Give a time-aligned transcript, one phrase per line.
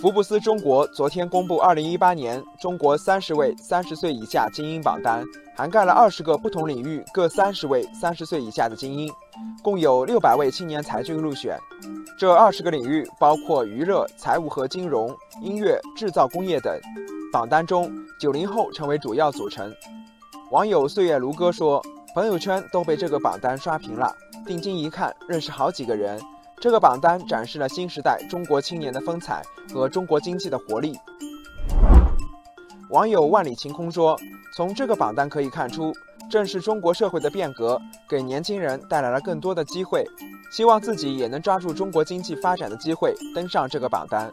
[0.00, 5.24] 福布斯中国昨天公布2018年中国三十位三十岁以下精英榜单，
[5.56, 9.12] 涵盖了二十个不同领域各三十位三十岁以下的精英，
[9.62, 11.58] 共有六百位青年才俊入选。
[12.16, 16.72] 这二十个领域包括娱乐、财务和金融、音乐、制造工业等。
[17.32, 19.74] 榜单中，九零后成为主要组成。
[20.50, 21.82] 网友岁月如歌说
[22.14, 24.14] ：“朋友圈都被这个榜单刷屏了，
[24.46, 26.20] 定睛一看，认识好几个人。”
[26.62, 29.42] 这个榜单展示了新时代中国青年的风采
[29.74, 30.96] 和中国经济的活力。
[32.90, 34.16] 网友万里晴空说
[34.54, 35.92] ：“从这个榜单可以看出，
[36.30, 40.06] 正是中国社会的变革给年轻人带来了更多的机会，
[40.52, 44.32] 希望自己也能抓住中国经济发展的机会，登上这个榜单。”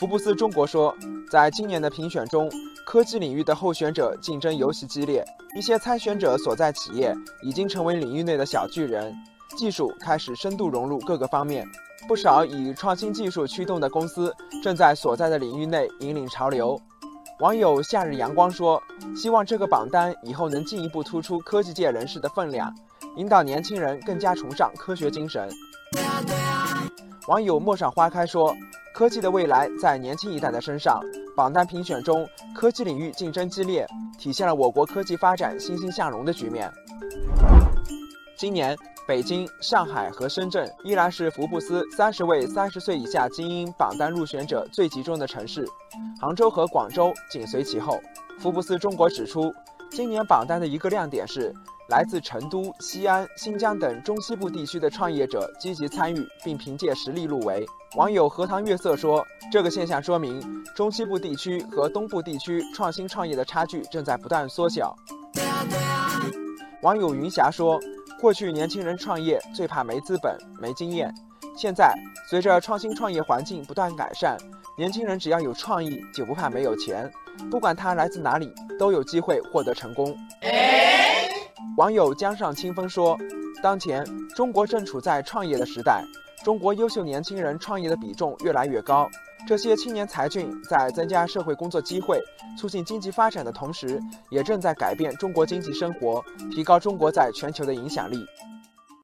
[0.00, 0.92] 福布斯中国说，
[1.30, 2.50] 在今年的评选中，
[2.84, 5.24] 科技领域的候选者竞争尤其激烈，
[5.56, 9.14] 一些参选者所在企业已经成为领域内的小巨人。
[9.56, 11.66] 技术开始深度融入各个方面，
[12.08, 16.80] 不少以创新技术驱动的公司正在所在的领域内引领潮流。
[17.40, 18.80] 网友夏日阳光说
[19.16, 22.72] ：“希望这个榜单以后能进一步突出科技界人士的分量，
[23.16, 25.48] 引导年轻人更加崇尚科学精神。”
[27.26, 28.56] 网友陌上花开说
[28.94, 31.00] ：“科技的未来在年轻一代的身上。
[31.36, 33.84] 榜单评选中，科技领域竞争激烈，
[34.16, 36.70] 体现了我国科技发展欣欣向荣的局面。”
[38.38, 38.76] 今年。
[39.06, 45.68] 北京、上海和深圳依然是福布斯三十位三十岁以下精英榜单入选者最集中的城市，
[46.18, 48.00] 杭州和广州紧随其后。
[48.38, 49.52] 福布斯中国指出，
[49.90, 51.52] 今年榜单的一个亮点是
[51.90, 57.66] 来自成都、西安、新疆等中西部地区的创业者积极参与，并凭借实力入围。
[57.96, 60.42] 网友荷塘月色说，这个现象说明
[60.74, 64.96] 中西部地区和东部地区创新创业的差距正在不断缩小。
[66.84, 67.80] 网友云霞说。
[68.20, 71.12] 过去年轻人创业最怕没资本、没经验，
[71.54, 71.92] 现在
[72.30, 74.38] 随着创新创业环境不断改善，
[74.78, 77.10] 年轻人只要有创意，就不怕没有钱，
[77.50, 80.16] 不管他来自哪里，都有机会获得成功。
[81.76, 83.18] 网友江上清风说
[83.62, 86.02] ：“当前中国正处在创业的时代，
[86.42, 89.10] 中国优秀年轻人创业的比重越来越高。”
[89.46, 92.18] 这些青年才俊在增加社会工作机会、
[92.56, 94.00] 促进经济发展的同时，
[94.30, 98.24] 也正在改变中国经济生活，提高中国在全球的影响力。